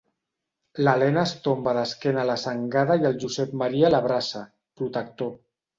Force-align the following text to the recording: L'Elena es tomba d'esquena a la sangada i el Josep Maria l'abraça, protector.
L'Elena 0.87 1.21
es 1.29 1.33
tomba 1.49 1.75
d'esquena 1.79 2.23
a 2.23 2.25
la 2.31 2.39
sangada 2.47 2.99
i 3.05 3.09
el 3.11 3.23
Josep 3.27 3.55
Maria 3.65 3.97
l'abraça, 3.97 4.47
protector. 4.83 5.37